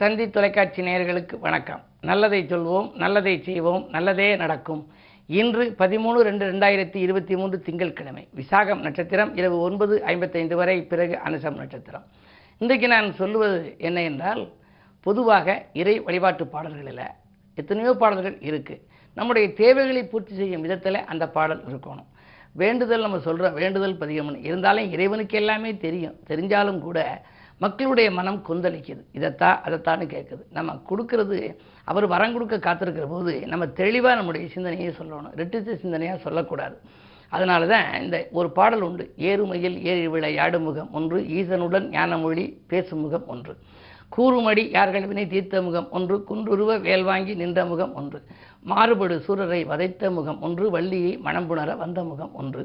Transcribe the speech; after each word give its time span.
தந்தி 0.00 0.24
தொலைக்காட்சி 0.30 0.80
நேயர்களுக்கு 0.86 1.34
வணக்கம். 1.44 1.82
நல்லதை 2.08 2.38
சொல்வோம் 2.50 2.88
நல்லதை 3.02 3.32
செய்வோம் 3.46 3.84
நல்லதே 3.94 4.26
நடக்கும். 4.42 4.82
இன்று 5.38 5.64
பதிமூணு 5.78 6.18
ரெண்டு 6.28 6.44
ரெண்டாயிரத்தி 6.50 6.98
இருபத்தி 7.04 7.34
மூன்று 7.40 7.58
திங்கட்கிழமை 7.66 8.24
விசாகம் 8.40 8.82
நட்சத்திரம் 8.86 9.30
இரவு 9.38 9.58
ஒன்பது 9.66 9.94
ஐம்பத்தைந்து 10.12 10.56
வரை 10.60 10.76
பிறகு 10.90 11.14
அனுசம் 11.28 11.56
நட்சத்திரம். 11.60 12.04
இன்றைக்கு 12.60 12.88
நான் 12.94 13.08
சொல்லுவது 13.20 13.60
என்ன 13.88 14.02
என்றால் 14.10 14.42
பொதுவாக 15.06 15.56
இறை 15.82 15.94
வழிபாட்டு 16.08 16.46
பாடல்களில் 16.56 17.02
எத்தனையோ 17.62 17.94
பாடல்கள் 18.02 18.36
இருக்குது 18.50 18.82
நம்முடைய 19.20 19.46
தேவைகளை 19.62 20.02
பூர்த்தி 20.12 20.36
செய்யும் 20.40 20.66
விதத்தில் 20.66 21.00
அந்த 21.14 21.26
பாடல் 21.38 21.62
இருக்கணும். 21.70 22.10
வேண்டுதல் 22.62 23.06
நம்ம 23.06 23.22
சொல்கிறோம் 23.28 23.56
வேண்டுதல் 23.62 24.00
பதிகம்னு 24.02 24.44
இருந்தாலும் 24.50 24.92
இறைவனுக்கு 24.96 25.38
எல்லாமே 25.42 25.72
தெரியும். 25.86 26.18
தெரிஞ்சாலும் 26.32 26.82
கூட 26.88 26.98
மக்களுடைய 27.64 28.08
மனம் 28.10 28.42
கொந்தளிக்குது. 28.48 29.02
இதைத்தான் 29.12 29.60
அதைத்தான்னு 29.66 30.06
கேட்குது 30.14 30.42
நம்ம 30.58 30.74
கொடுக்கறது 30.90 31.38
அவர் 31.90 32.06
வரம் 32.06 32.32
கொடுக்க 32.32 32.56
காத்திருக்கிற 32.66 33.06
போது 33.08 33.32
நம்ம 33.46 33.66
தெளிவாக 33.80 34.14
நம்முடைய 34.14 34.48
சிந்தனையை 34.54 34.94
சொல்லணும். 34.98 35.34
ரெட்டிச்ச 35.40 35.76
சிந்தனையாக 35.84 36.18
சொல்லக்கூடாது. 36.18 36.76
அதனால 37.28 37.66
தான் 37.66 38.02
இந்த 38.02 38.28
ஒரு 38.38 38.50
பாடல் 38.50 38.80
உண்டு. 38.80 39.04
ஏறுமையில் 39.16 39.76
ஏறி 39.82 40.08
விளையாடும் 40.08 40.62
முகம் 40.62 40.92
ஒன்று 40.92 41.18
ஈசனுடன் 41.38 41.86
ஞானமொழி 41.88 42.44
பேசும் 42.66 43.00
முகம் 43.00 43.26
ஒன்று. 43.26 43.54
கூறுமடி 44.08 44.70
யார்கள் 44.70 45.06
வினை 45.06 45.26
தீர்த்த 45.26 45.62
முகம் 45.62 45.88
ஒன்று 45.90 46.16
குன்றுருவ 46.28 46.80
வேல் 46.80 47.02
வாங்கி 47.02 47.34
நின்ற 47.34 47.64
முகம் 47.64 47.94
ஒன்று. 47.94 48.18
மாறுபடு 48.62 49.16
சூரரை 49.26 49.66
வதைத்த 49.66 50.10
முகம் 50.10 50.40
ஒன்று 50.40 50.70
வள்ளியை 50.70 51.12
மணம்புணர 51.24 51.76
வந்த 51.76 52.04
முகம் 52.04 52.34
ஒன்று. 52.34 52.64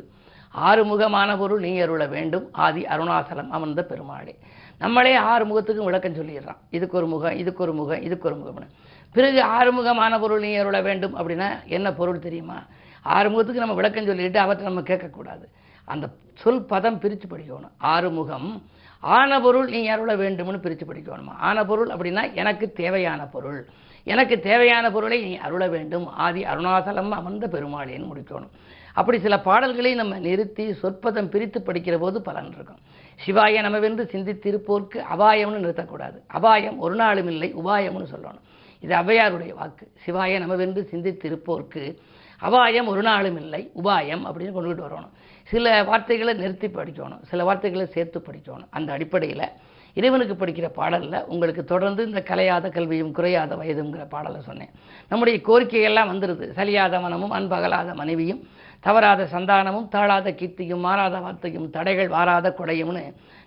ஆறு 0.68 0.86
முகமான 0.86 1.38
பொருள் 1.38 1.60
நீ 1.60 1.72
அருள 1.80 2.06
வேண்டும். 2.08 2.46
ஆதி 2.52 2.82
அருணாசலம் 2.86 3.50
அமர்ந்த 3.50 3.84
பெருமாளே. 3.84 4.34
நம்மளே 4.82 5.14
ஆறு 5.16 5.44
முகத்துக்கும் 5.46 5.84
விளக்கம் 5.84 6.14
சொல்லிடுறான். 6.14 6.58
இதுக்கு 6.70 6.98
ஒரு 6.98 7.08
முகம் 7.08 7.38
இதுக்கு 7.38 7.64
ஒரு 7.64 7.74
முகம் 7.74 8.02
இதுக்கு 8.02 8.30
ஒரு 8.30 8.38
முகம்னு. 8.38 8.68
பிறகு 9.14 9.40
ஆறுமுகமான 9.46 10.20
பொருள் 10.20 10.40
நீ 10.40 10.56
அருள 10.56 10.82
வேண்டும் 10.82 11.16
அப்படின்னா 11.18 11.66
என்ன 11.66 11.94
பொருள் 11.94 12.20
தெரியுமா? 12.20 12.64
ஆறுமுகத்துக்கு 13.06 13.62
நம்ம 13.64 13.74
விளக்கம் 13.74 14.06
சொல்லிட்டு 14.06 14.40
அவற்றை 14.40 14.66
நம்ம 14.66 14.82
கேட்கக்கூடாது. 14.82 15.46
அந்த 15.86 16.10
சொல் 16.34 16.66
பதம் 16.66 17.00
பிரித்து 17.00 17.28
படிக்கணும். 17.28 17.72
ஆறுமுகம் 17.78 18.64
ஆன 19.00 19.42
பொருள் 19.42 19.70
நீ 19.70 19.88
அருள 19.88 20.16
வேண்டும்னு 20.16 20.58
பிரித்து 20.58 20.86
படிக்கணுமா? 20.86 21.34
ஆன 21.40 21.66
பொருள் 21.66 21.88
அப்படின்னா 21.88 22.34
எனக்கு 22.34 22.72
தேவையான 22.72 23.26
பொருள். 23.26 23.66
எனக்கு 24.04 24.40
தேவையான 24.40 24.92
பொருளை 24.92 25.24
நீ 25.24 25.36
அருள 25.38 25.68
வேண்டும். 25.68 26.08
ஆதி 26.08 26.44
அருணாசலம் 26.44 27.10
அமர்ந்த 27.10 27.48
பெருமாளேன்னு 27.48 28.08
முடிக்கணும். 28.14 28.50
அப்படி 28.94 29.20
சில 29.20 29.40
பாடல்களை 29.40 29.94
நம்ம 29.94 30.20
நிறுத்தி 30.20 30.74
சொற்பதம் 30.74 31.30
பிரித்து 31.30 31.60
படிக்கிற 31.60 31.98
போது 31.98 32.22
பலன் 32.22 32.52
இருக்கும். 32.52 32.78
சிவாய 33.26 33.62
நமவென்று 33.62 34.04
சிந்தித்திருப்போர்க்கு 34.14 35.00
அபாயம்னு 35.16 35.64
நிறுத்தக்கூடாது. 35.66 36.18
அபாயம் 36.28 36.80
ஒரு 36.80 36.96
நாளும் 36.96 37.28
இல்லை 37.28 37.56
உபாயம்னு 37.56 38.08
சொல்லணும். 38.14 38.42
இது 38.80 38.96
அவ்வையாருடைய 38.96 39.54
வாக்கு. 39.54 39.92
சிவாய 40.06 40.40
நமவென்று 40.40 40.82
சிந்தித்திருப்போர்க்கு 40.92 41.98
அபாயம் 42.40 42.88
ஒரு 42.88 43.02
நாளும் 43.02 43.38
இல்லை 43.38 43.72
உபாயம் 43.84 44.24
அப்படின்னு 44.28 44.56
கொண்டுகிட்டு 44.56 44.86
வரணும். 44.88 45.12
சில 45.44 45.84
வார்த்தைகளை 45.84 46.34
நிறுத்தி 46.34 46.68
படிக்கணும் 46.68 47.22
சில 47.22 47.44
வார்த்தைகளை 47.44 47.86
சேர்த்து 47.86 48.20
படிக்கணும். 48.20 48.68
அந்த 48.70 48.94
அடிப்படையில் 48.94 49.46
இறைவனுக்கு 49.94 50.46
படிக்கிற 50.46 50.68
பாடலில் 50.68 51.26
உங்களுக்கு 51.26 51.64
தொடர்ந்து 51.64 52.06
இந்த 52.06 52.24
கலையாத 52.28 52.70
கல்வியும் 52.70 53.12
குறையாத 53.12 53.56
வயதுங்கிற 53.56 54.10
பாடலை 54.10 54.42
சொன்னேன். 54.42 54.70
நம்முடைய 55.10 55.40
கோரிக்கையெல்லாம் 55.48 56.12
வந்துடுது 56.12 56.46
சலியாத 56.60 57.02
மனமும் 57.02 57.32
அன்பகலாத 57.32 57.94
மனைவியும் 57.96 58.42
தவறாத 58.84 59.28
சந்தானமும் 59.34 59.88
தாழாத 59.96 60.30
கீர்த்தியும் 60.40 60.86
மாறாத 60.86 61.16
வார்த்தையும் 61.26 61.68
தடைகள் 61.76 62.10
வாராத 62.16 62.48
கொடையும்னு 62.60 63.04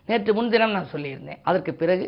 நேற்று 0.09 0.33
முன்தினம் 0.35 0.75
நான் 0.77 0.93
சொல்லியிருந்தேன். 0.93 1.41
அதற்கு 1.43 1.73
பிறகு 1.75 2.07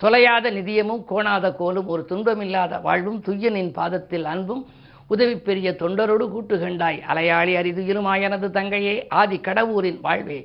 தொலையாத 0.00 0.50
நிதியமும் 0.50 1.02
கோணாத 1.10 1.46
கோலும் 1.60 1.90
ஒரு 1.94 2.02
துன்பமில்லாத 2.10 2.80
வாழ்வும் 2.86 3.20
துய்யனின் 3.26 3.70
பாதத்தில் 3.78 4.26
அன்பும் 4.32 4.64
உதவி 5.12 5.36
பெரிய 5.48 5.68
தொண்டரோடு 5.82 6.26
கூட்டுகண்டாய் 6.34 6.98
அலையாளி 7.10 7.52
அரிதுயிலுமாயனது 7.60 8.48
தங்கையே 8.50 8.94
ஆதி 9.20 9.38
கடவுரின் 9.38 10.00
வாழ்வே. 10.00 10.38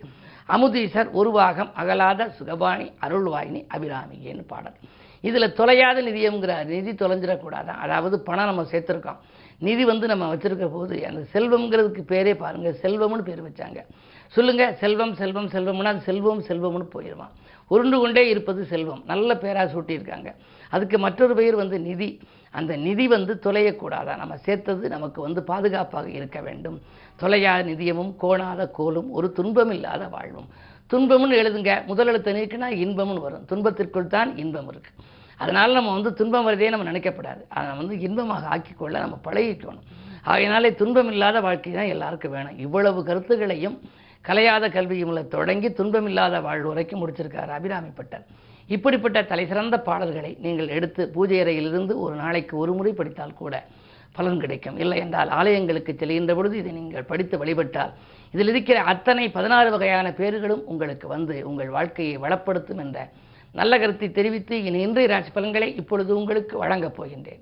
அமுதீசர் 0.50 1.10
உருவாகம் 1.20 1.72
அகலாத 1.82 2.28
சுகபாணி 2.38 2.88
அருள்வாயினி 3.06 3.62
அபிராமியேன்னு 3.76 4.46
பாடல். 4.48 4.78
இதில் 5.24 5.56
தொலையாத 5.60 5.98
நிதியம்ங்கிற 6.08 6.54
நிதி 6.66 6.92
தொலைஞ்சிடக்கூடாதான். 6.92 7.80
அதாவது 7.86 8.16
பணம் 8.28 8.50
நம்ம 8.52 8.66
சேர்த்துருக்கோம். 8.72 9.20
நிதி 9.60 9.84
வந்து 9.86 10.06
நம்ம 10.08 10.28
வச்சுருக்க 10.34 10.68
போது 10.72 10.96
அந்த 11.10 11.22
செல்வம்ங்கிறதுக்கு 11.34 12.04
பேரே 12.14 12.34
பாருங்கள் 12.44 12.80
செல்வம்னு 12.84 13.28
பேர் 13.30 13.46
வச்சாங்க. 13.48 13.80
சொல்லுங்கள் 14.36 14.76
செல்வம் 14.82 15.14
செல்வம் 15.16 15.50
செல்வம்னா 15.56 15.92
அது 15.94 16.02
செல்வம் 16.10 16.44
செல்வம்னு 16.50 16.88
போயிடுவான் 16.96 17.34
உருண்டு 17.72 17.98
கொண்டே 18.00 18.24
இருப்பது 18.30 18.62
செல்வம். 18.66 19.02
நல்ல 19.06 19.38
பேராக 19.38 19.68
சூட்டியிருக்காங்க 19.74 20.30
அதுக்கு 20.70 20.98
மற்றொரு 20.98 21.34
பெயர் 21.36 21.56
வந்து 21.56 21.80
நிதி. 21.80 22.10
அந்த 22.52 22.76
நிதி 22.76 23.06
வந்து 23.08 23.34
தொலையக்கூடாதா? 23.44 24.14
நம்ம 24.18 24.38
சேர்த்தது 24.38 24.90
நமக்கு 24.90 25.20
வந்து 25.22 25.44
பாதுகாப்பாக 25.44 26.08
இருக்க 26.10 26.40
வேண்டும். 26.42 26.78
தொலையாத 27.22 27.62
நிதியமும் 27.72 28.12
கோணாத 28.22 28.68
கோலும் 28.78 29.10
ஒரு 29.12 29.32
துன்பம் 29.32 29.72
இல்லாத 29.72 30.04
வாழ்வும். 30.08 30.50
துன்பம்னு 30.92 31.40
எழுதுங்க. 31.42 31.74
முதல் 31.86 32.08
எழுத்து 32.08 32.34
நீக்கினா 32.34 32.68
இன்பம்னு 32.86 33.26
வரும். 33.28 33.46
துன்பத்திற்குள் 33.46 34.14
தான் 34.16 34.38
இன்பம் 34.38 34.70
இருக்குது 34.72 35.18
அதனால் 35.44 35.78
நம்ம 35.78 35.94
வந்து 35.98 36.12
துன்பம் 36.20 36.48
வரதே 36.48 36.70
நம்ம 36.74 36.88
நினைக்கப்படாது. 36.92 37.42
அதை 37.58 37.70
வந்து 37.82 37.96
இன்பமாக 38.08 38.48
ஆக்கிக்கொள்ள 38.56 38.96
நம்ம 39.06 39.18
பழகிக்கணும். 39.28 39.86
ஆகையினாலே 40.32 40.70
துன்பம் 40.82 41.12
இல்லாத 41.14 41.38
வாழ்க்கை 41.48 41.72
தான் 41.80 41.92
எல்லாருக்கும் 41.96 42.36
வேணும். 42.38 42.58
இவ்வளவு 42.66 43.00
கருத்துக்களையும் 43.10 43.78
கலையாத 44.26 44.66
கல்வியும்ல 44.76 45.22
தொடங்கி 45.36 45.70
துன்பமில்லாத 45.80 46.42
வாழ்வு 46.48 46.68
வரைக்கும் 46.72 47.02
முடிச்சிருக்கார் 47.02 47.52
அபிராமி 47.58 47.92
பட்டர். 48.00 48.26
இப்படிப்பட்ட 48.76 49.20
தலைசிறந்த 49.30 49.76
பாடல்களை 49.88 50.32
நீங்கள் 50.46 50.74
எடுத்து 50.78 51.02
பூஜை 51.14 51.38
அறையிலிருந்து 51.44 51.94
ஒரு 52.06 52.16
நாளைக்கு 52.24 52.54
ஒரு 52.64 52.74
முறை 52.80 52.92
படித்தால் 53.00 53.40
கூட 53.42 53.56
பலன் 54.18 54.42
கிடைக்கும். 54.44 54.78
இல்லை 54.84 54.98
என்றால் 55.04 55.32
ஆலயங்களுக்கு 55.40 55.92
செல்கின்ற 56.02 56.34
பொழுது 56.38 56.56
இதை 56.62 56.72
நீங்கள் 56.80 57.10
படித்து 57.12 57.36
வழிபட்டால் 57.42 57.94
இதில் 58.34 58.52
இருக்கிற 58.54 58.78
அத்தனை 58.92 59.26
பதினாறு 59.38 59.70
வகையான 59.76 60.08
பேர்களும் 60.20 60.64
உங்களுக்கு 60.74 61.08
வந்து 61.16 61.36
உங்கள் 61.50 61.74
வாழ்க்கையை 61.78 62.16
வளப்படுத்தும் 62.26 62.84
என்ற 62.86 63.00
நல்ல 63.54 63.80
கருத்தை 63.80 64.12
தெரிவித்து 64.12 64.64
இனி 64.64 64.80
இன்றைய 64.82 65.10
ராசி 65.12 65.32
பலன்களை 65.32 65.76
இப்பொழுது 65.76 66.18
உங்களுக்கு 66.18 66.58
வழங்கப் 66.58 66.98
போகின்றேன். 66.98 67.42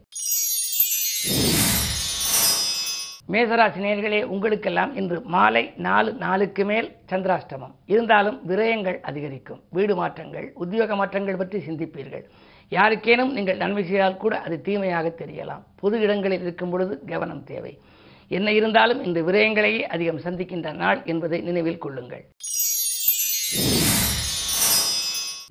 மேசராசி 3.33 3.79
நேர்களே 3.85 4.23
உங்களுக்கெல்லாம் 4.23 4.95
இன்று 4.95 5.21
மாலை 5.21 5.63
நாலு 5.75 6.13
நாளுக்கு 6.13 6.65
மேல் 6.65 6.87
சந்திராஷ்டமம். 7.11 7.73
இருந்தாலும் 7.85 8.37
விரயங்கள் 8.49 8.99
அதிகரிக்கும். 8.99 9.61
வீடு 9.69 9.95
மாற்றங்கள் 9.95 10.51
உத்தியோக 10.53 10.95
மாற்றங்கள் 10.95 11.35
பற்றி 11.35 11.59
சிந்திப்பீர்கள். 11.59 12.23
யாருக்கேனும் 12.69 13.33
நீங்கள் 13.33 13.57
நன்மை 13.57 13.83
செய்தால் 13.83 14.17
கூட 14.17 14.39
அது 14.39 14.61
தீமையாக 14.61 15.13
தெரியலாம். 15.21 15.65
பொது 15.81 16.01
இடங்களில் 16.01 16.41
இருக்கும் 16.41 16.69
பொழுது 16.69 16.99
கவனம் 17.05 17.43
தேவை. 17.43 17.79
என்ன 18.27 18.51
இருந்தாலும் 18.51 19.03
இந்த 19.03 19.21
விரயங்களையே 19.21 19.81
அதிகம் 19.81 20.23
சந்திக்கின்ற 20.25 20.71
நாள் 20.71 21.01
என்பதை 21.05 21.41
நினைவில் 21.41 21.77
கொள்ளுங்கள். 21.77 22.23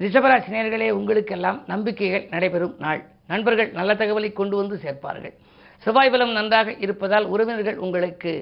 ரிஷபராசி 0.01 0.51
நேர்களே 0.55 0.89
உங்களுக்கெல்லாம் 0.97 1.59
நம்பிக்கைகள் 1.73 2.25
நடைபெறும் 2.33 2.75
நாள். 2.85 3.01
நண்பர்கள் 3.33 3.71
நல்ல 3.79 3.91
தகவலை 4.01 4.31
கொண்டு 4.41 4.57
வந்து 4.61 4.77
சேர்ப்பார்கள். 4.83 5.35
செவ்வாய் 5.85 6.11
பலம் 6.13 6.35
நன்றாக 6.39 6.75
இருப்பதால் 6.85 7.27
உறவினர்கள் 7.35 7.79
உங்களுக்கு 7.85 8.33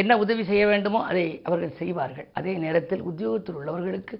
என்ன 0.00 0.12
உதவி 0.24 0.44
செய்ய 0.50 0.64
வேண்டுமோ 0.72 1.00
அதை 1.10 1.24
அவர்கள் 1.48 1.78
செய்வார்கள். 1.80 2.28
அதே 2.38 2.54
நேரத்தில் 2.64 3.06
உத்தியோகத்தில் 3.10 3.58
உள்ளவர்களுக்கு 3.60 4.16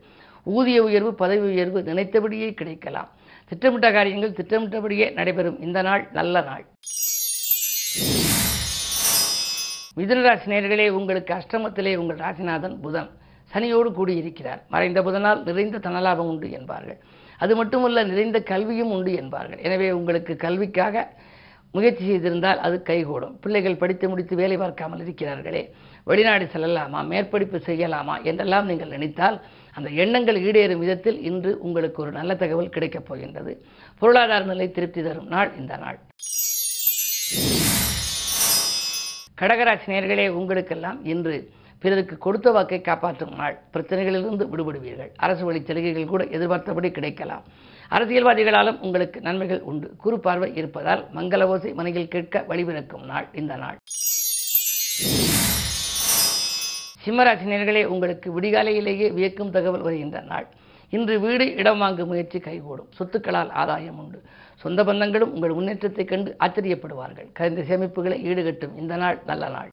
ஊதிய 0.56 0.78
உயர்வு 0.88 1.12
பதவி 1.22 1.44
உயர்வு 1.52 1.78
நினைத்தபடியே 1.90 2.48
கிடைக்கலாம். 2.60 3.10
திட்டமிட்ட 3.50 3.88
காரியங்கள் 3.98 4.38
திட்டமிட்டபடியே 4.40 5.06
நடைபெறும். 5.18 5.60
இந்த 5.66 5.82
நாள் 5.88 6.04
நல்ல 6.18 6.40
நாள். 6.50 6.64
மிதுனராசி 9.98 10.48
நேர்களே 10.54 10.88
உங்களுக்கு 10.98 11.32
அஷ்டமத்திலே 11.40 11.94
உங்கள் 12.02 12.22
ராசிநாதன் 12.26 12.76
புதன். 12.84 13.10
சனியோடு 13.54 13.90
கூடியிருக்கிறார். 13.92 14.62
மறைந்த 14.68 15.02
புதனால் 15.02 15.44
நிறைந்த 15.44 15.78
தனலாபம் 15.78 16.30
உண்டு 16.32 16.50
என்பார்கள். 16.50 16.98
அது 17.38 17.56
மட்டுமல்ல 17.56 18.04
நிறைந்த 18.04 18.42
கல்வியும் 18.42 18.90
உண்டு 18.90 19.12
என்பார்கள். 19.14 19.58
எனவே 19.58 19.90
உங்களுக்கு 19.90 20.36
கல்விக்காக 20.36 21.16
முயற்சி 21.70 22.04
செய்திருந்தால் 22.08 22.56
அது 22.56 22.82
கைகூடும். 22.82 23.38
பிள்ளைகள் 23.40 23.76
படித்து 23.76 24.08
முடித்து 24.08 24.36
வேலை 24.36 24.56
பார்க்காமல் 24.56 25.02
இருக்கிறார்களே. 25.06 25.62
வெளிநாடு 26.04 26.44
செல்லலாமா? 26.44 27.00
மேற்படிப்பு 27.12 27.58
செய்யலாமா? 27.66 28.22
என்றெல்லாம் 28.22 28.66
நீங்கள் 28.66 28.88
நினைத்தால் 28.88 29.40
அந்த 29.74 29.90
எண்ணங்கள் 29.90 30.38
ஈடேறும் 30.42 30.82
விதத்தில் 30.84 31.18
இன்று 31.22 31.58
உங்களுக்கு 31.60 32.02
ஒரு 32.02 32.12
நல்ல 32.12 32.34
தகவல் 32.34 32.68
கிடைக்கப் 32.68 33.06
போகின்றது. 33.06 33.64
பொருளாதார 33.98 34.44
நிலை 34.44 34.70
திருப்தி 34.70 35.02
தரும் 35.02 35.26
நாள் 35.26 35.52
இந்த 35.58 35.76
நாள். 35.76 35.98
கடகராசி 39.40 39.86
நேர்களே 39.86 40.28
உங்களுக்கெல்லாம் 40.28 41.04
இன்று 41.04 41.52
பிறருக்கு 41.80 42.18
கொடுத்த 42.18 42.50
வாக்கை 42.50 42.80
காப்பாற்றும் 42.80 43.34
நாள் 43.34 43.58
பிரச்சனைகளிலிருந்து 43.72 44.48
விடுபடுவீர்கள். 44.52 45.10
அரசு 45.16 45.44
வழி 45.44 45.62
சலுகைகள் 45.64 46.06
கூட 46.06 46.24
எதிர்பார்த்தபடி 46.24 46.90
கிடைக்கலாம். 46.90 47.42
அரசியல்வாதிகளாலும் 47.90 48.78
உங்களுக்கு 48.78 49.20
நன்மைகள் 49.20 49.60
உண்டு. 49.60 49.96
குறு 49.96 50.20
பார்வை 50.20 50.54
இருப்பதால் 50.54 51.06
மங்கள 51.14 51.42
ஓசை 51.42 51.72
மனையில் 51.72 52.08
கேட்க 52.08 52.44
வழிபிறக்கும் 52.48 53.04
நாள் 53.04 53.28
இந்த 53.32 53.56
நாள். 53.56 53.78
சிம்மராசினியர்களே 57.04 57.84
உங்களுக்கு 57.84 58.40
விடிகாலையிலேயே 58.40 59.12
வியக்கும் 59.12 59.50
தகவல் 59.50 59.80
வருகின்ற 59.80 60.20
நாள். 60.20 60.46
இன்று 60.90 61.20
வீடு 61.20 61.54
இடம் 61.54 61.78
வாங்கும் 61.78 62.08
முயற்சி 62.08 62.38
கைகூடும். 62.38 62.88
சொத்துக்களால் 62.98 63.50
ஆதாயம் 63.50 63.98
உண்டு. 63.98 64.22
சொந்த 64.54 64.84
பந்தங்களும் 64.84 65.30
உங்கள் 65.30 65.52
முன்னேற்றத்தைக் 65.52 66.08
கண்டு 66.08 66.36
ஆச்சரியப்படுவார்கள். 66.44 67.32
கரைந்த 67.32 67.60
சேமிப்புகளை 67.60 68.22
ஈடுகட்டும். 68.22 68.78
இந்த 68.78 68.96
நாள் 68.96 69.22
நல்ல 69.26 69.48
நாள். 69.48 69.68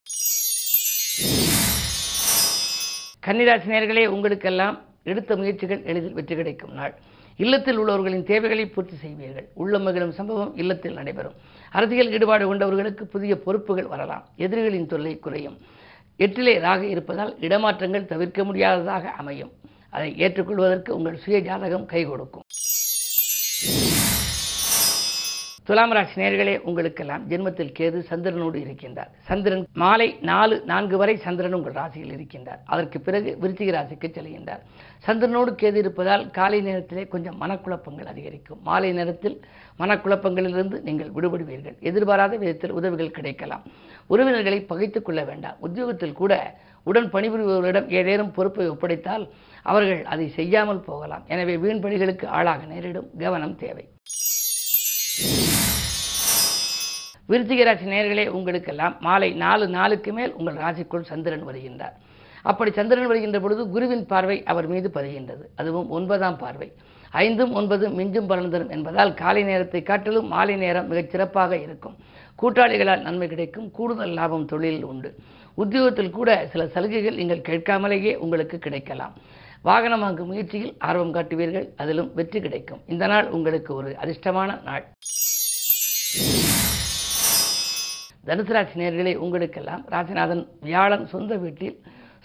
கன்னிராசி 3.26 3.70
நேர்களே 3.74 4.06
உங்களுக்கெல்லாம் 4.06 4.82
எடுத்த 5.04 5.36
முயற்சிகள் 5.36 5.84
எளிதில் 5.84 6.14
வெற்றி 6.14 6.36
கிடைக்கும் 6.36 6.74
நாள். 6.74 6.94
இல்லத்தில் 7.38 7.80
உள்ளவர்களின் 7.80 8.24
தேவைகளை 8.24 8.66
பூர்த்தி 8.66 8.96
செய்வீர்கள். 8.96 9.48
உள்ள 9.54 9.80
மகிழும் 9.80 10.12
சம்பவம் 10.12 10.56
இல்லத்தில் 10.56 10.94
நடைபெறும். 10.94 11.34
அரசியல் 11.72 12.12
ஈடுபாடு 12.12 12.56
கொண்டவர்களுக்கு 12.56 13.04
புதிய 13.04 13.40
பொறுப்புகள் 13.40 13.88
வரலாம். 13.88 14.26
எதிரிகளின் 14.38 14.86
தொல்லை 14.86 15.20
குறையும். 15.20 15.58
எட்டிலே 16.20 16.60
ராக 16.60 16.86
இருப்பதால் 16.86 17.36
இடமாற்றங்கள் 17.40 18.06
தவிர்க்க 18.06 18.44
முடியாததாக 18.44 19.10
அமையும். 19.10 19.52
அதை 19.90 20.16
ஏற்றுக்கொள்வதற்கு 20.18 20.90
உங்கள் 20.90 21.18
சுய 21.18 21.40
ஜாதகம் 21.40 21.86
கை 21.86 22.06
கொடுக்கும். 22.06 22.44
துலாம் 25.68 25.92
ராசி 25.92 26.22
நேர்களே 26.22 26.60
உங்களுக்கெல்லாம் 26.70 27.24
ஜென்மத்தில் 27.30 27.72
கேது 27.78 28.00
சந்திரனோடு 28.10 28.58
இருக்கின்றார். 28.64 29.08
சந்திரன் 29.30 29.64
மாலை 29.74 30.18
நாலு 30.22 30.64
நான்கு 30.66 30.98
வரை 30.98 31.18
சந்திரன் 31.18 31.54
உங்கள் 31.54 31.74
ராசியில் 31.74 32.12
இருக்கின்றார். 32.18 32.60
அதற்கு 32.66 33.02
பிறகு 33.02 33.38
விருச்சிக 33.42 33.72
ராசிக்கு 33.76 34.08
செல்கின்றார். 34.18 34.62
சந்திரனோடு 35.08 35.52
கேது 35.62 35.76
இருப்பதால் 35.76 36.30
காலை 36.32 36.62
நேரத்திலே 36.62 37.08
கொஞ்சம் 37.08 37.42
மனக்குழப்பங்கள் 37.42 38.12
அதிகரிக்கும். 38.12 38.60
மாலை 38.64 38.92
நேரத்தில் 38.92 39.38
மனக்குழப்பங்களிலிருந்து 39.80 40.82
நீங்கள் 40.82 41.12
விடுபடுவீர்கள். 41.16 41.80
எதிர்பாராத 41.80 42.38
விதத்தில் 42.38 42.72
உதவிகள் 42.72 43.16
கிடைக்கலாம். 43.18 43.64
உறவினர்களை 44.10 44.62
பகைத்துக் 44.62 45.06
கொள்ள 45.06 45.24
வேண்டாம். 45.24 45.58
உத்தியோகத்தில் 45.60 46.18
கூட 46.22 46.62
உடன் 46.84 47.12
பணிபுரிபவர்களிடம் 47.12 47.90
ஏதேனும் 47.90 48.32
பொறுப்பை 48.32 48.70
ஒப்படைத்தால் 48.70 49.26
அவர்கள் 49.64 50.06
அதை 50.06 50.30
செய்யாமல் 50.30 50.86
போகலாம். 50.92 51.26
எனவே 51.28 51.58
வீண் 51.58 51.84
பணிகளுக்கு 51.88 52.28
ஆளாக 52.28 52.66
நேரிடும். 52.66 53.10
கவனம் 53.18 53.58
தேவை. 53.66 53.86
விருச்சிக 57.30 57.64
ராசி 57.64 57.86
நேர்களே 57.86 58.28
உங்களுக்கெல்லாம் 58.28 58.96
மாலை 59.00 59.30
நாலு 59.44 59.68
நாளுக்கு 59.68 60.14
மேல் 60.14 60.34
உங்கள் 60.34 60.58
ராசிக்குள் 60.64 61.10
சந்திரன் 61.12 61.48
வருகின்றார். 61.48 61.96
அப்படி 62.44 62.72
சந்திரன் 62.72 63.08
வருகின்ற 63.08 63.40
பொழுது 63.40 63.70
குருவின் 63.70 64.06
பார்வை 64.06 64.44
அவர் 64.44 64.68
மீது 64.68 64.92
பதிகின்றது. 64.94 65.46
அதுவும் 65.56 65.90
ஒன்பதாம் 65.90 66.38
பார்வை. 66.38 66.68
ஐந்தும் 67.12 67.56
ஒன்பதும் 67.56 67.96
மிஞ்சும் 68.00 68.28
பலன் 68.28 68.50
தரும் 68.50 68.70
என்பதால் 68.70 69.14
காலை 69.14 69.44
நேரத்தை 69.44 69.82
காட்டிலும் 69.84 70.28
மாலை 70.28 70.56
நேரம் 70.56 70.88
மிகச் 70.88 71.10
சிறப்பாக 71.10 71.58
இருக்கும். 71.58 71.96
கூட்டாளிகளால் 72.42 73.06
நன்மை 73.08 73.28
கிடைக்கும். 73.28 73.72
கூடுதல் 73.72 74.16
லாபம் 74.20 74.46
தொழிலில் 74.46 74.84
உண்டு. 74.84 75.16
உத்தியோகத்தில் 75.56 76.16
கூட 76.18 76.48
சில 76.52 76.68
சலுகைகள் 76.68 77.20
நீங்கள் 77.22 77.46
கேட்காமலேயே 77.50 78.16
உங்களுக்கு 78.16 78.60
கிடைக்கலாம். 78.60 79.16
வாகனம் 79.62 80.00
வாங்கும் 80.00 80.28
முயற்சியில் 80.28 80.76
ஆர்வம் 80.80 81.14
காட்டுவீர்கள். 81.14 81.68
அதிலும் 81.78 82.12
வெற்றி 82.14 82.42
கிடைக்கும். 82.42 82.84
இந்த 82.86 83.08
நாள் 83.08 83.30
உங்களுக்கு 83.30 83.74
ஒரு 83.74 83.96
அதிர்ஷ்டமான 84.04 84.64
நாள். 84.64 84.86
தனுசு 88.28 88.54
ராசி 88.56 88.80
நேர்களே 88.82 89.12
உங்களுக்கெல்லாம் 89.24 89.82
ராசிநாதன் 89.94 90.42
வியாழன் 90.68 91.06
சொந்த 91.12 91.34
வீட்டில் 91.44 91.76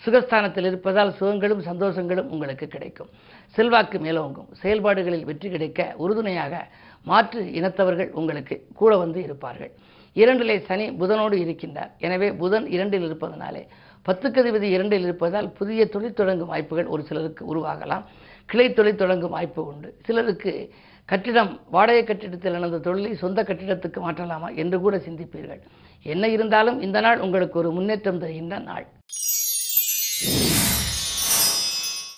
சுகஸ்தானத்தில் 0.02 0.67
இருப்பதால் 0.69 1.11
சுகங்களும் 1.19 1.62
சந்தோஷங்களும் 1.69 2.31
உங்களுக்கு 2.35 2.67
கிடைக்கும். 2.75 3.11
செல்வாக்கு 3.56 3.99
மேலோங்கும். 4.05 4.49
செயல்பாடுகளில் 4.61 5.26
வெற்றி 5.31 5.49
கிடைக்க 5.55 5.81
உறுதுணையாக 6.05 6.62
மாற்று 7.06 7.41
இனத்தவர்கள் 7.58 8.11
உங்களுக்கு 8.20 8.56
கூட 8.81 8.93
வந்து 9.02 9.19
இருப்பார்கள். 9.26 9.73
இரண்டிலே 10.17 10.56
சனி 10.69 10.87
புதனோடு 11.00 11.37
இருக்கின்றார். 11.44 11.91
எனவே 12.06 12.29
புதன் 12.43 12.67
இரண்டில் 12.76 13.06
இருப்பதனாலே 13.08 13.62
பத்துக்கதிபதி 14.06 14.69
இரண்டில் 14.76 15.05
இருப்பதால் 15.08 15.49
புதிய 15.58 15.85
தொழில் 15.94 16.19
தொடங்கும் 16.20 16.52
வாய்ப்புகள் 16.52 16.93
ஒரு 16.94 17.02
சிலருக்கு 17.08 17.43
உருவாகலாம். 17.52 18.06
கிளை 18.50 18.69
தொழில் 18.79 19.00
தொடங்கும் 19.02 19.35
வாய்ப்பு 19.37 19.62
உண்டு. 19.73 19.91
சிலருக்கு 20.06 20.55
கட்டிடம் 21.08 21.52
வாடகை 21.75 22.02
கட்டிடத்தில் 22.05 22.56
நடந்த 22.56 22.79
தொழிலை 22.79 23.12
சொந்த 23.23 23.43
கட்டிடத்துக்கு 23.43 24.00
மாற்றலாமா 24.06 24.49
என்று 24.62 24.76
கூட 24.81 24.97
சிந்திப்பீர்கள். 25.06 25.62
என்ன 26.02 26.29
இருந்தாலும் 26.29 26.81
இந்த 26.81 27.00
நாள் 27.00 27.19
உங்களுக்கு 27.19 27.58
ஒரு 27.58 27.70
முன்னேற்றம் 27.70 28.20
தருகின்ற 28.20 28.58
நாள். 28.58 28.87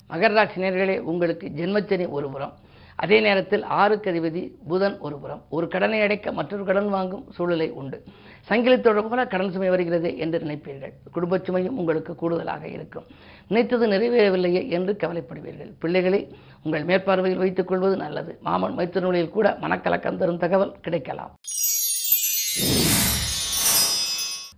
மகர 0.09 0.33
ராசி 0.33 0.61
நேர்களே 0.61 0.99
உங்களுக்கு 0.99 1.47
ஜென்மச்சனி 1.47 2.09
ஒரு 2.09 2.29
புறம். 2.29 2.53
அதே 2.95 3.19
நேரத்தில் 3.19 3.63
ஆறுக்கு 3.63 4.11
அதிபதி 4.11 4.51
புதன் 4.67 4.99
ஒரு 4.99 5.19
புறம். 5.19 5.45
ஒரு 5.49 5.67
கடனை 5.67 6.01
அடைக்க 6.01 6.31
மற்றொரு 6.31 6.65
கடன் 6.65 6.89
வாங்கும் 6.89 7.31
சூழ்நிலை 7.35 7.69
உண்டு. 7.69 8.03
சங்கிலித்தோடு 8.49 9.09
போல 9.09 9.27
கடன் 9.27 9.51
சுமை 9.51 9.69
வருகிறது 9.69 10.17
என்று 10.17 10.39
நினைப்பீர்கள். 10.39 10.93
குடும்ப 11.11 11.37
சுமையும் 11.37 11.77
உங்களுக்கு 11.81 12.15
கூடுதலாக 12.15 12.67
இருக்கும். 12.67 13.03
நினைத்தது 13.47 13.87
நிறைவேறவில்லையே 13.87 14.69
என்று 14.69 14.97
கவலைப்படுவீர்கள். 15.03 15.71
பிள்ளைகளை 15.79 16.35
உங்கள் 16.63 16.85
மேற்பார்வையில் 16.85 17.43
வைத்துக் 17.43 17.67
கொள்வது 17.67 17.97
நல்லது. 17.97 18.39
மாமன் 18.41 18.77
மைத்துனொழியில் 18.77 19.29
கூட 19.29 19.57
மனக்கலக்கம் 19.61 20.17
தரும் 20.17 20.37
தகவல் 20.37 20.75
கிடைக்கலாம். 20.81 21.33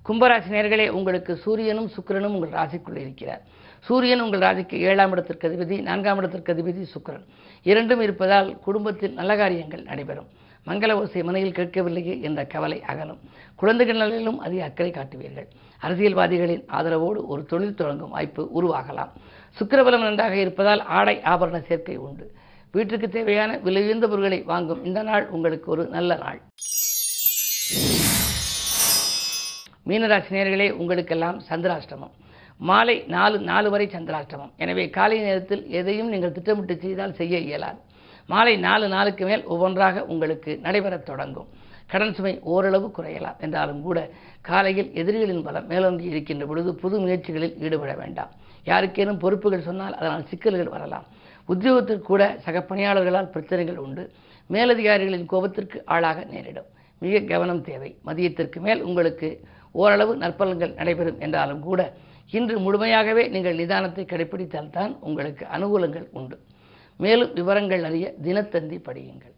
கும்பராசி 0.07 0.49
நேர்களே 0.55 0.89
உங்களுக்கு 0.89 1.35
சூரியனும் 1.35 1.89
சுக்கிரனும் 1.95 2.33
உங்கள் 2.37 2.49
ராசிக்குள் 2.49 2.97
இருக்கிறார். 3.03 3.41
சூரியன் 3.79 4.21
உங்கள் 4.21 4.39
ராசிக்கு 4.39 4.75
ஏழாம் 4.89 5.11
இடத்திற்கு 5.11 5.45
அதிபதி 5.49 5.81
நான்காம் 5.81 6.17
இடத்திற்கு 6.17 6.53
அதிபதி 6.53 6.83
சுக்கிரன். 6.93 7.25
இரண்டும் 7.63 8.01
இருப்பதால் 8.01 8.59
குடும்பத்தில் 8.59 9.13
நல்ல 9.13 9.35
காரியங்கள் 9.35 9.83
நடைபெறும். 9.83 10.27
மங்கள 10.67 10.91
ஓசை 10.91 11.23
மனையில் 11.23 11.51
கேட்கவில்லையே 11.51 12.21
என்ற 12.21 12.45
கவலை 12.45 12.81
அகலும். 12.81 13.19
குழந்தைகள் 13.55 13.99
நலனிலும் 14.01 14.37
அதிக 14.37 14.63
அக்கறை 14.63 14.91
காட்டுவீர்கள். 14.91 15.47
அரசியல்வாதிகளின் 15.81 16.63
ஆதரவோடு 16.77 17.19
ஒரு 17.33 17.45
தொழில் 17.45 17.79
தொடங்கும் 17.81 18.09
வாய்ப்பு 18.09 18.43
உருவாகலாம். 18.59 19.11
சுக்கரபலம் 19.59 20.05
நன்றாக 20.07 20.35
இருப்பதால் 20.35 20.83
ஆடை 20.99 21.21
ஆபரண 21.33 21.61
சேர்க்கை 21.61 21.97
உண்டு. 21.97 22.27
வீட்டுக்கு 22.71 23.09
தேவையான 23.09 23.57
விலை 23.57 23.83
உயர்ந்த 23.83 24.07
பொருட்களை 24.07 24.41
வாங்கும் 24.41 24.85
இந்த 24.85 25.03
நாள் 25.03 25.27
உங்களுக்கு 25.29 25.71
ஒரு 25.71 25.85
நல்ல 25.87 26.15
நாள். 26.15 26.41
மீனராசி 29.87 30.31
நேர்களே 30.35 30.71
உங்களுக்கெல்லாம் 30.71 31.41
சந்திராஷ்டமம். 31.49 32.13
மாலை 32.57 33.03
நாலு 33.07 33.39
நாலு 33.39 33.69
வரை 33.69 33.87
சந்திராஷ்டமம். 33.87 34.51
எனவே 34.57 34.89
காலை 34.89 35.19
நேரத்தில் 35.19 35.69
எதையும் 35.69 36.09
நீங்கள் 36.09 36.31
திட்டமிட்டு 36.31 36.77
செய்தால் 36.77 37.13
செய்ய 37.13 37.37
இயலாது. 37.37 37.77
மாலை 38.25 38.57
நாலு 38.57 38.87
நாளுக்கு 38.87 39.25
மேல் 39.25 39.43
ஒவ்வொன்றாக 39.43 40.05
உங்களுக்கு 40.05 40.59
நடைபெறத் 40.63 41.05
தொடங்கும். 41.05 41.47
கடன் 41.87 42.13
சுமை 42.13 42.39
ஓரளவு 42.39 42.91
குறையலாம். 42.97 43.39
என்றாலும் 43.39 43.81
கூட 43.81 44.09
காலையில் 44.41 44.93
எதிரிகளின் 44.93 45.43
பலம் 45.43 45.67
மேலோங்கி 45.67 46.03
இருக்கின்ற 46.03 46.45
பொழுது 46.45 46.75
புது 46.75 46.99
முயற்சிகளில் 46.99 47.57
ஈடுபட 47.61 47.93
வேண்டாம். 47.93 48.31
யாருக்கேனும் 48.65 49.19
பொறுப்புகள் 49.19 49.61
சொன்னால் 49.61 49.95
அதனால் 49.95 50.27
சிக்கல்கள் 50.27 50.69
வரலாம். 50.69 51.05
உத்தியோகத்திற்கு 51.47 52.07
கூட 52.11 52.35
சக 52.39 52.65
பணியாளர்களால் 52.69 53.31
பிரச்சனைகள் 53.35 53.77
உண்டு. 53.77 54.11
மேலதிகாரிகளின் 54.49 55.27
கோபத்திற்கு 55.31 55.77
ஆளாக 55.85 56.23
நேரிடும். 56.23 56.71
மிக 56.99 57.19
கவனம் 57.19 57.61
தேவை. 57.61 57.95
மதியத்திற்கு 58.05 58.59
மேல் 58.59 58.81
உங்களுக்கு 58.81 59.29
ஓரளவு 59.81 60.13
நற்பலன்கள் 60.23 60.77
நடைபெறும் 60.79 61.21
என்றாலும் 61.25 61.63
கூட 61.67 61.81
இன்று 62.37 62.55
முழுமையாகவே 62.65 63.23
நீங்கள் 63.33 63.59
நிதானத்தை 63.61 64.03
கடைபிடித்தால்தான் 64.11 64.93
உங்களுக்கு 65.07 65.45
அனுகூலங்கள் 65.55 66.07
உண்டு. 66.19 66.37
மேலும் 66.99 67.33
விவரங்கள் 67.33 67.85
அறிய 67.89 68.07
தினத்தந்தி 68.23 68.77
படியுங்கள். 68.87 69.33